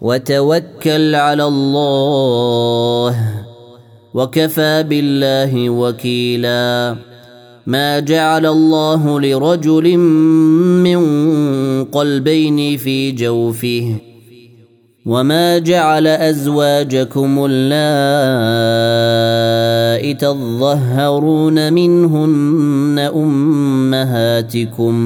وتوكل 0.00 1.14
على 1.14 1.44
الله 1.44 3.16
وكفى 4.14 4.82
بالله 4.82 5.70
وكيلا 5.70 6.96
ما 7.66 7.98
جعل 7.98 8.46
الله 8.46 9.20
لرجل 9.20 9.96
من 10.86 11.00
قلبين 11.84 12.76
في 12.76 13.12
جوفه 13.12 13.94
وما 15.06 15.58
جعل 15.58 16.06
أزواجكم 16.06 17.46
اللائي 17.50 18.20
تظهرون 20.14 21.72
منهن 21.72 22.98
أمهاتكم 23.14 24.96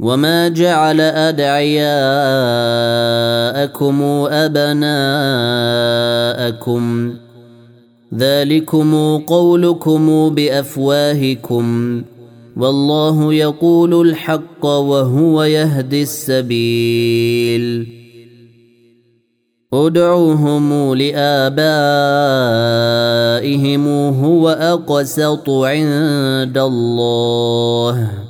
وما 0.00 0.48
جعل 0.48 1.00
ادعياءكم 1.00 1.92
ابناءكم 4.30 5.14
ذلكم 8.14 9.18
قولكم 9.18 10.34
بافواهكم 10.34 12.02
والله 12.56 13.34
يقول 13.34 14.08
الحق 14.08 14.66
وهو 14.66 15.42
يهدي 15.42 16.02
السبيل 16.02 17.86
ادعوهم 19.72 20.94
لابائهم 20.94 21.48
هو 24.24 24.48
اقسط 24.48 25.50
عند 25.50 26.58
الله 26.58 28.29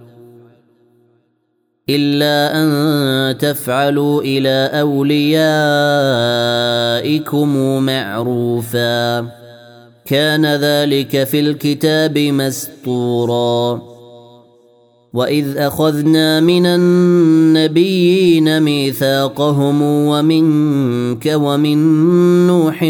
إلا 1.89 2.63
أن 2.63 3.37
تفعلوا 3.37 4.21
إلى 4.21 4.69
أوليائكم 4.81 5.43
معروفا. 7.83 9.19
كان 10.05 10.45
ذلك 10.45 11.23
في 11.23 11.39
الكتاب 11.39 12.17
مسطورا 12.17 13.81
وإذ 15.13 15.57
أخذنا 15.57 16.39
من 16.39 16.65
النبيين 16.65 18.59
ميثاقهم 18.59 19.81
ومنك 19.81 21.31
ومن 21.35 21.77
نوح 22.47 22.83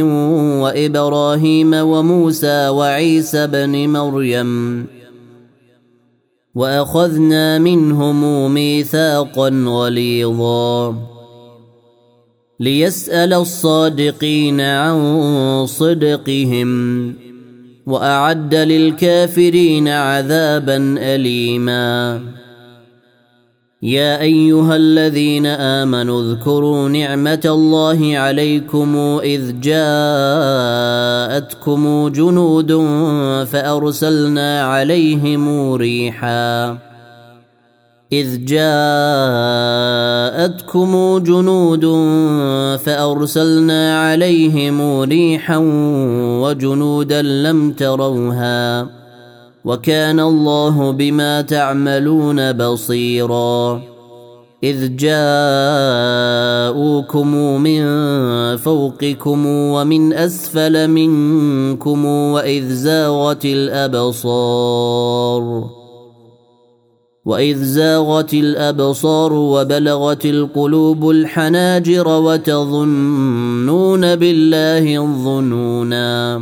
وإبراهيم 0.63 1.73
وموسى 1.73 2.69
وعيسى 2.69 3.47
بن 3.47 3.89
مريم. 3.89 5.00
وأخذنا 6.55 7.59
منهم 7.59 8.53
ميثاقا 8.53 9.49
غليظا. 9.67 10.95
ليسأل 12.59 13.33
الصادقين 13.33 14.61
عن 14.61 15.65
صدقهم 15.65 17.13
وأعد 17.85 18.55
للكافرين 18.55 19.87
عذابا 19.87 20.95
أليما. 20.99 22.21
يا 23.83 24.21
أيها 24.21 24.75
الذين 24.75 25.45
آمنوا 25.45 26.21
اذكروا 26.21 26.89
نعمة 26.89 27.41
الله 27.45 28.17
عليكم 28.17 29.19
إذ 29.23 29.59
جاءتكم 29.61 30.57
جنود 32.07 32.71
فأرسلنا 33.45 34.63
عليهم 34.63 35.73
ريحا. 35.73 36.77
إذ 38.13 38.45
جاءتكم 38.45 38.77
جنود 41.17 41.85
فأرسلنا 42.77 43.99
عليهم 44.01 45.01
ريحا 45.01 45.57
وجنودا 46.41 47.21
لم 47.21 47.71
تروها. 47.71 49.00
وكان 49.65 50.19
الله 50.19 50.91
بما 50.91 51.41
تعملون 51.41 52.53
بصيرا. 52.53 53.81
إذ 54.63 54.95
جاءوكم 54.95 55.27
من 57.61 57.83
فوقكم 58.57 59.45
ومن 59.45 60.13
أسفل 60.13 60.87
منكم 60.87 62.05
وإذ 62.05 62.69
زاغت 62.69 63.45
الأبصار. 63.45 65.43
وإذ 67.25 67.63
زاغت 67.63 68.33
الأبصار 68.33 69.33
وبلغت 69.33 70.25
القلوب 70.25 71.09
الحناجر 71.09 72.07
وتظنون 72.07 74.15
بالله 74.15 75.03
الظنونا. 75.03 76.41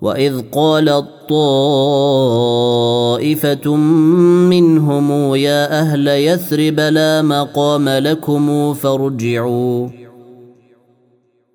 واذ 0.00 0.40
قالت 0.52 1.06
طائفه 1.28 2.06
منهم 4.50 5.34
يا 5.34 5.80
أهل 5.80 6.08
يثرب 6.08 6.80
لا 6.80 7.22
مقام 7.22 7.88
لكم 7.88 8.74
فارجعوا 8.74 9.88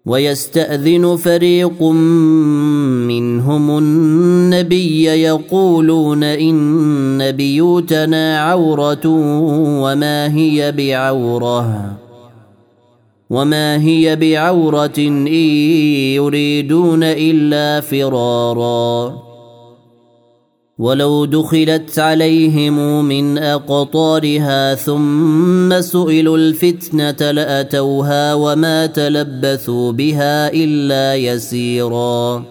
ويستاذن 0.06 1.16
فريق 1.16 1.84
منهم 3.08 3.78
النبي 3.78 5.04
يقولون 5.04 6.24
ان 6.24 7.32
بيوتنا 7.32 8.40
عوره 8.40 9.08
وما 9.84 10.34
هي 10.36 10.72
بعوره 10.72 11.98
وما 13.32 13.82
هي 13.82 14.16
بعورة 14.16 14.98
إن 14.98 15.28
يريدون 16.18 17.04
إلا 17.04 17.82
فرارا 17.82 19.22
ولو 20.80 21.26
دخلت 21.26 22.00
عليهم 22.00 23.06
من 23.06 23.38
اقطارها 23.38 24.76
ثم 24.76 25.82
سئلوا 25.82 26.38
الفتنه 26.38 27.32
لاتوها 27.32 28.34
وما 28.34 28.86
تلبثوا 28.86 29.92
بها 29.92 30.54
الا 30.54 31.16
يسيرا 31.16 32.51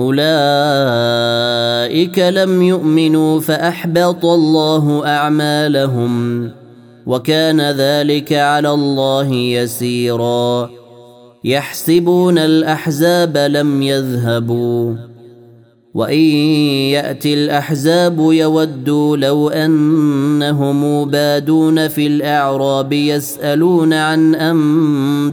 أولئك 0.00 0.18
لم 2.18 2.62
يؤمنوا 2.62 3.40
فأحبط 3.40 4.24
الله 4.24 5.06
أعمالهم 5.06 6.50
وكان 7.06 7.60
ذلك 7.60 8.32
على 8.32 8.70
الله 8.70 9.32
يسيرا. 9.32 10.70
يحسبون 11.44 12.38
الأحزاب 12.38 13.36
لم 13.36 13.82
يذهبوا. 13.82 14.94
وإن 15.94 16.20
يأتي 16.90 17.34
الأحزاب 17.34 18.18
يودوا 18.18 19.16
لو 19.16 19.48
أنهم 19.48 21.10
بادون 21.10 21.88
في 21.88 22.06
الأعراب 22.06 22.92
يسألون 22.92 23.92
عن 23.92 24.34
أنبائكم. 24.34 25.32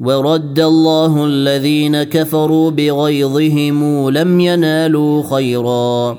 ورد 0.00 0.60
الله 0.60 1.24
الذين 1.24 2.02
كفروا 2.02 2.70
بغيظهم 2.70 4.10
لم 4.10 4.40
ينالوا 4.40 5.22
خيرا. 5.30 6.18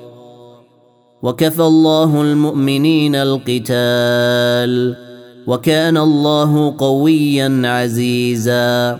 وكفى 1.23 1.61
الله 1.61 2.21
المؤمنين 2.21 3.15
القتال. 3.15 4.95
وكان 5.48 5.98
الله 5.98 6.75
قويا 6.77 7.62
عزيزا. 7.65 9.00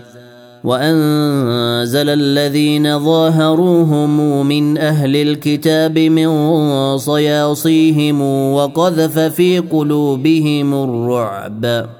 وأنزل 0.64 2.08
الذين 2.08 2.98
ظاهروهم 2.98 4.46
من 4.46 4.78
أهل 4.78 5.16
الكتاب 5.16 5.98
من 5.98 6.28
صياصيهم 6.98 8.22
وقذف 8.52 9.18
في 9.18 9.58
قلوبهم 9.58 10.74
الرعب. 10.74 11.99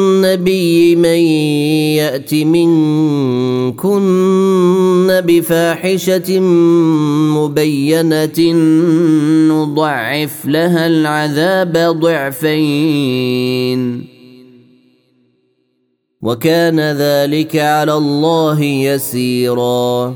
النبي 0.21 0.95
من 0.95 1.19
يأت 1.97 2.33
منكن 2.33 3.91
بفاحشة 5.25 6.39
مبينة 7.37 8.39
نضعف 9.49 10.45
لها 10.45 10.87
العذاب 10.87 11.77
ضعفين. 11.99 13.81
وكان 16.21 16.79
ذلك 16.79 17.55
على 17.55 17.93
الله 17.93 18.61
يسيرا. 18.63 20.15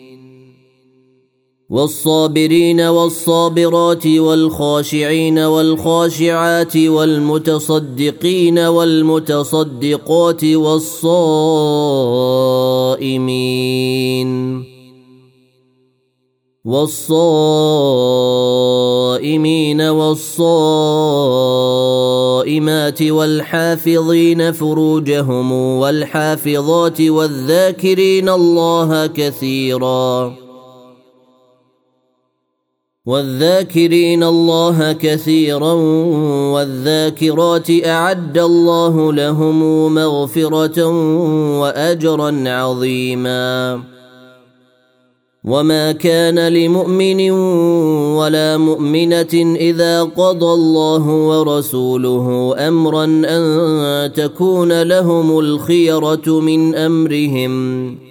والصابرين 1.71 2.81
والصابرات 2.81 4.07
والخاشعين 4.07 5.39
والخاشعات 5.39 6.77
والمتصدقين 6.77 8.59
والمتصدقات 8.59 10.43
والصائمين 10.43 11.11
والصائمين 16.65 17.31
والصائمات 19.81 20.51
والحافظين 23.01 24.51
فروجهم 24.51 25.51
والحافظات 25.51 27.01
والذاكرين 27.01 28.29
الله 28.29 29.07
كثيراً 29.07 30.40
والذاكرين 33.05 34.23
الله 34.23 34.93
كثيرا 34.93 35.73
والذاكرات 36.53 37.67
أعد 37.85 38.37
الله 38.37 39.13
لهم 39.13 39.93
مغفرة 39.93 40.87
واجرا 41.59 42.49
عظيما. 42.49 43.81
وما 45.43 45.91
كان 45.91 46.47
لمؤمن 46.47 47.31
ولا 48.21 48.57
مؤمنة 48.57 49.55
إذا 49.55 50.03
قضى 50.03 50.53
الله 50.53 51.07
ورسوله 51.07 52.55
امرا 52.67 53.03
أن 53.05 54.13
تكون 54.13 54.81
لهم 54.81 55.39
الخيرة 55.39 56.39
من 56.39 56.75
أمرهم. 56.75 58.10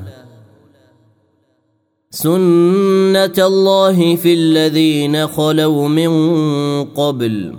سنه 2.13 3.33
الله 3.37 4.15
في 4.15 4.33
الذين 4.33 5.27
خلوا 5.27 5.87
من 5.87 6.11
قبل 6.85 7.55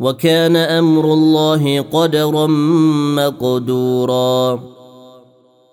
وكان 0.00 0.56
أمر 0.56 1.12
الله 1.12 1.80
قدرا 1.80 2.46
مقدورا 3.16 4.60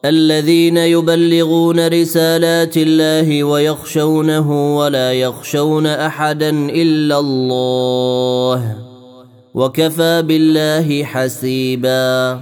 الذين 0.05 0.77
يبلغون 0.77 1.87
رسالات 1.87 2.77
الله 2.77 3.43
ويخشونه 3.43 4.77
ولا 4.77 5.13
يخشون 5.13 5.87
احدا 5.87 6.49
الا 6.69 7.19
الله 7.19 8.77
وكفى 9.53 10.21
بالله 10.21 11.03
حسيبا 11.03 12.41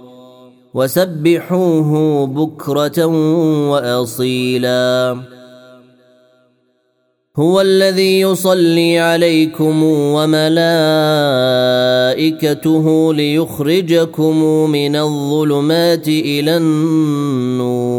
وسبحوه 0.73 2.27
بكرة 2.27 3.05
وأصيلا. 3.69 5.17
هو 7.37 7.61
الذي 7.61 8.19
يصلي 8.19 8.99
عليكم 8.99 9.83
وملائكته 9.83 10.73
ليخرجكم 13.13 14.35
من 14.69 14.95
الظلمات 14.95 16.07
إلى 16.07 16.57
النور. 16.57 17.91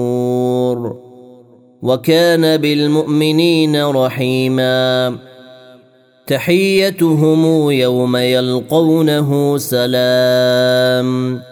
وكان 1.83 2.57
بالمؤمنين 2.57 3.85
رحيما. 3.85 5.17
تحيتهم 6.27 7.71
يوم 7.71 8.17
يلقونه 8.17 9.59
سلام. 9.59 11.52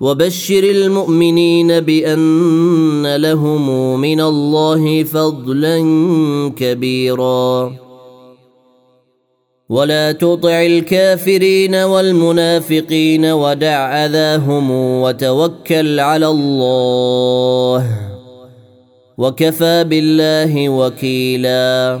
وبشر 0.00 0.64
المؤمنين 0.64 1.80
بأن 1.80 3.16
لهم 3.16 4.00
من 4.00 4.20
الله 4.20 5.04
فضلا 5.04 5.78
كبيرا. 6.56 7.72
ولا 9.68 10.12
تطع 10.12 10.62
الكافرين 10.66 11.74
والمنافقين 11.74 13.24
ودع 13.24 14.06
أذاهم 14.06 14.70
وتوكل 14.70 16.00
على 16.00 16.26
الله 16.26 17.86
وكفى 19.18 19.84
بالله 19.84 20.68
وكيلا. 20.68 22.00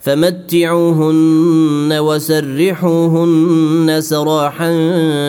فمتعوهن 0.00 1.98
وسرحوهن 1.98 4.00
سراحا 4.00 4.72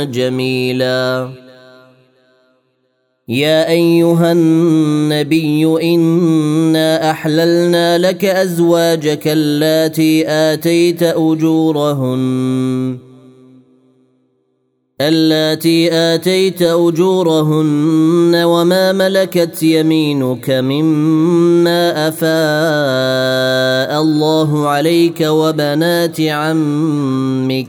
جميلا. 0.03 1.29
يا 3.27 3.69
أيها 3.69 4.31
النبي 4.31 5.93
إنا 5.95 7.11
أحللنا 7.11 7.97
لك 7.97 8.25
أزواجك 8.25 9.27
اللاتي 9.27 10.27
آتيت 10.27 11.03
أجورهن. 11.03 13.10
اللاتي 15.07 15.93
آتيت 15.93 16.61
أجورهن 16.61 18.35
وما 18.35 18.91
ملكت 18.91 19.63
يمينك 19.63 20.49
مما 20.49 22.07
أفاء 22.07 24.01
الله 24.01 24.67
عليك 24.67 25.21
وبنات 25.21 26.21
عمك 26.21 27.67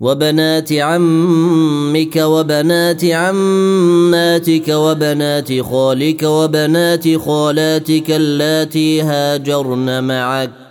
وبنات 0.00 0.72
عمك 0.72 2.16
وبنات 2.16 3.04
عماتك 3.04 4.68
وبنات 4.68 5.60
خالك 5.60 6.22
وبنات 6.22 7.16
خالاتك 7.16 8.10
اللاتي 8.10 9.02
هاجرن 9.02 10.04
معك 10.04 10.65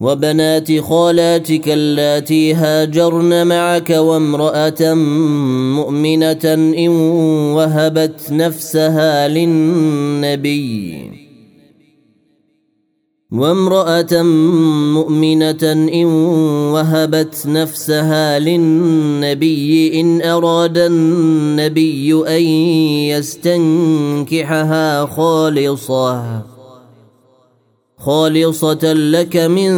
وبنات 0.00 0.80
خالاتك 0.80 1.68
اللاتي 1.68 2.54
هاجرن 2.54 3.46
معك 3.46 3.90
وامرأة 3.90 4.94
مؤمنة 5.74 6.54
إن 6.78 6.88
وهبت 7.54 8.20
نفسها 8.30 9.28
للنبي. 9.28 11.10
وامرأة 13.32 14.22
مؤمنة 14.92 15.72
إن 15.72 16.04
وهبت 16.74 17.46
نفسها 17.46 18.38
للنبي. 18.38 20.00
إن 20.00 20.22
أراد 20.22 20.78
النبي 20.78 22.28
أن 22.28 22.42
يستنكحها 23.14 25.06
خالصة. 25.06 26.53
خالصة 28.04 28.92
لك 28.92 29.36
من 29.36 29.72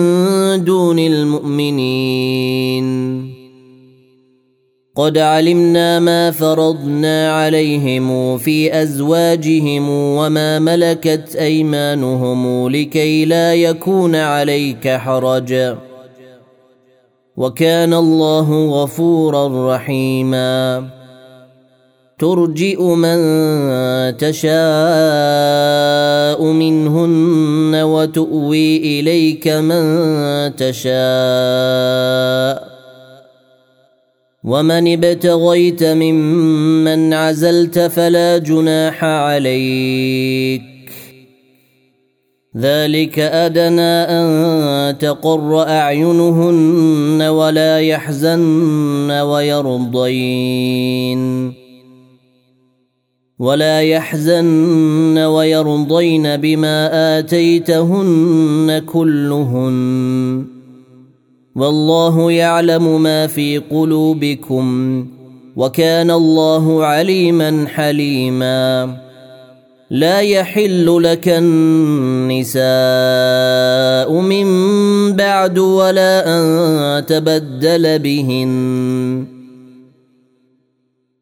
دون 0.65 0.99
المؤمنين. 0.99 2.87
قد 4.97 5.19
علمنا 5.19 5.99
ما 6.01 6.31
فرضنا 6.31 7.33
عليهم 7.33 8.39
في 8.39 8.83
أزواجهم 8.83 9.91
وما 9.91 10.59
ملكت 10.59 11.37
أيمانهم 11.37 12.69
لكي 12.69 13.25
لا 13.25 13.55
يكون 13.55 14.17
عليك 14.17 14.89
حرج. 14.89 15.77
وكان 17.37 17.95
الله 17.95 18.83
غفورا 18.83 19.75
رحيما. 19.75 20.96
ترجئ 22.19 22.83
من 22.83 23.19
تشاء 24.17 24.53
منهن 26.45 27.75
وتؤوي 27.75 28.77
إليك 28.77 29.49
من 29.49 29.85
تشاء 30.57 30.97
ومن 34.45 34.93
ابتغيت 34.93 35.85
ممن 35.85 37.15
عزلت 37.15 37.79
فلا 37.79 38.39
جناح 38.39 39.05
عليك 39.05 40.63
ذلك 42.57 43.19
أدنى 43.19 43.93
أن 44.17 44.99
تقر 44.99 45.69
أعينهن 45.69 47.23
ولا 47.23 47.81
يحزن 47.81 49.11
ويرضين 49.11 50.87
ولا 53.39 53.81
يحزن 53.81 55.19
ويرضين 55.19 56.37
بما 56.37 57.19
آتيتهن 57.19 58.83
كلهن. 58.87 60.45
والله 61.57 62.33
يعلم 62.33 63.03
ما 63.03 63.27
في 63.27 63.59
قلوبكم 63.59 65.07
وكان 65.57 66.11
الله 66.11 66.85
عليما 66.85 67.67
حليما. 67.75 68.97
لا 69.91 70.21
يحل 70.21 71.03
لك 71.03 71.29
النساء 71.29 72.61
من 74.21 74.47
بعد 75.13 75.59
ولا 75.59 76.39
أن 76.39 77.07
تبدل 77.07 77.99
بهن. 77.99 79.36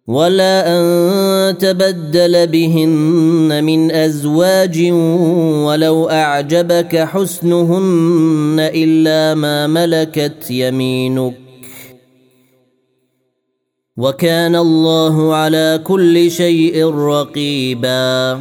ولا 0.07 0.77
ان 0.77 1.59
تبدل 1.59 2.47
بهن 2.47 3.65
من 3.65 3.91
ازواج 3.91 4.91
ولو 5.65 6.11
اعجبك 6.11 6.97
حسنهن 6.97 8.57
الا 8.75 9.35
ما 9.35 9.67
ملكت 9.67 10.51
يمينك 10.51 11.35
وكان 13.97 14.57
الله 14.57 15.35
على 15.35 15.81
كل 15.85 16.31
شيء 16.31 16.85
رقيبا 16.95 18.41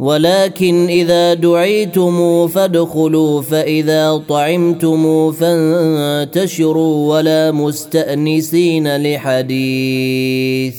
ولكن 0.00 0.86
إذا 0.86 1.34
دعيتم 1.34 2.46
فادخلوا 2.48 3.42
فإذا 3.42 4.22
طعمتم 4.28 5.32
فانتشروا 5.32 7.16
ولا 7.16 7.50
مستأنسين 7.50 8.96
لحديث. 8.96 10.76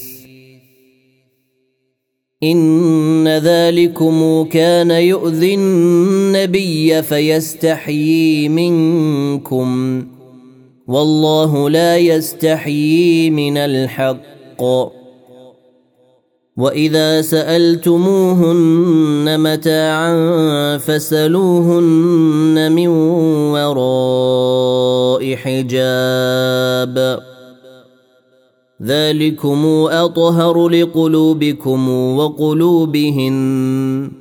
إن 2.43 3.27
ذلكم 3.27 4.43
كان 4.43 4.91
يؤذي 4.91 5.53
النبي 5.53 7.01
فيستحيي 7.01 8.49
منكم. 8.49 10.03
والله 10.87 11.69
لا 11.69 11.97
يستحيي 11.97 13.29
من 13.29 13.57
الحق. 13.57 15.00
واذا 16.57 17.21
سالتموهن 17.21 18.59
متاعا 19.39 20.11
فسلوهن 20.77 22.71
من 22.71 22.87
وراء 23.55 25.35
حجاب 25.35 27.19
ذلكم 28.83 29.65
اطهر 29.91 30.69
لقلوبكم 30.69 31.89
وقلوبهن 32.17 34.20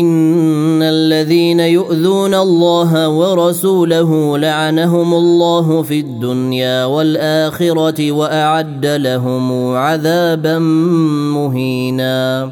إن 0.00 0.82
الذين 0.82 1.60
يؤذون 1.60 2.34
الله 2.34 3.08
ورسوله 3.08 4.38
لعنهم 4.38 5.14
الله 5.14 5.82
في 5.82 6.00
الدنيا 6.00 6.84
والآخرة 6.84 8.12
وأعد 8.12 8.86
لهم 8.86 9.74
عذابا 9.76 10.58
مهينا. 11.38 12.50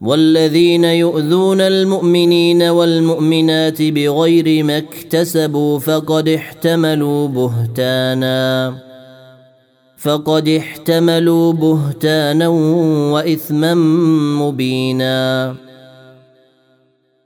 والذين 0.00 0.84
يؤذون 0.84 1.60
المؤمنين 1.60 2.62
والمؤمنات 2.62 3.82
بغير 3.82 4.64
ما 4.64 4.78
اكتسبوا 4.78 5.78
فقد 5.78 6.28
احتملوا 6.28 7.28
بهتانا. 7.28 8.74
فقد 9.96 10.48
احتملوا 10.48 11.52
بهتانا 11.52 12.48
وإثما 13.12 13.74
مبينا. 14.44 15.63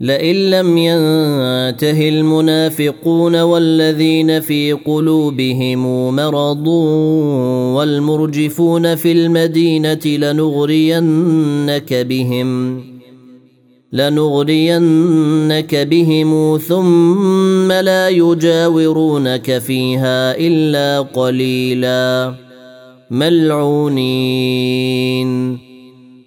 لئن 0.00 0.36
لم 0.50 0.78
ينته 0.78 2.08
المنافقون 2.08 3.40
والذين 3.42 4.40
في 4.40 4.72
قلوبهم 4.72 6.14
مرض 6.16 6.66
والمرجفون 7.76 8.94
في 8.94 9.12
المدينة 9.12 10.06
لنغرينك 10.06 11.94
بهم 11.94 12.80
لنغرينك 13.92 15.74
بهم 15.74 16.58
ثم 16.58 17.72
لا 17.72 18.08
يجاورونك 18.08 19.58
فيها 19.58 20.36
إلا 20.36 21.00
قليلا. 21.00 22.34
ملعونين. 23.10 24.34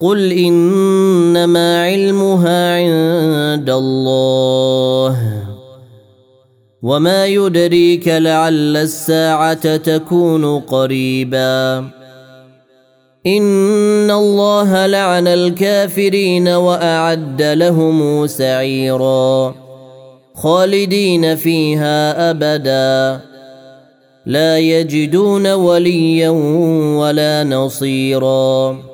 قل 0.00 0.32
انما 0.32 1.84
علمها 1.84 2.76
عند 2.76 3.70
الله 3.70 5.16
وما 6.82 7.26
يدريك 7.26 8.08
لعل 8.08 8.76
الساعة 8.76 9.76
تكون 9.76 10.60
قريبا 10.60 11.78
ان 13.26 14.10
الله 14.10 14.86
لعن 14.86 15.26
الكافرين 15.26 16.48
واعد 16.48 17.42
لهم 17.42 18.26
سعيرا 18.26 19.54
خالدين 20.34 21.36
فيها 21.36 22.30
ابدا 22.30 23.20
لا 24.26 24.58
يجدون 24.58 25.52
وليا 25.52 26.30
ولا 26.98 27.44
نصيرا 27.44 28.93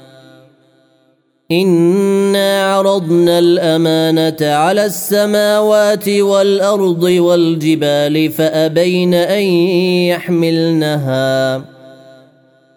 انا 1.51 2.73
عرضنا 2.73 3.39
الامانه 3.39 4.37
على 4.41 4.85
السماوات 4.85 6.09
والارض 6.09 7.03
والجبال 7.03 8.31
فابين 8.31 9.13
ان 9.13 9.43
يحملنها 10.09 11.61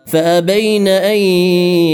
فابين 0.07 0.89
ان 0.89 1.17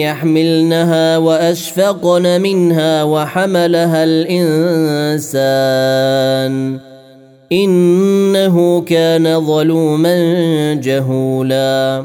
يحملنها 0.03 1.19
واشفقن 1.19 2.41
منها 2.41 3.03
وحملها 3.03 4.05
الانسان 4.05 5.31
انه 7.53 8.81
كان 8.81 9.47
ظلوما 9.47 10.15
جهولا 10.75 12.05